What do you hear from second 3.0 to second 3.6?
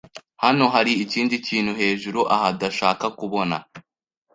ko ubona.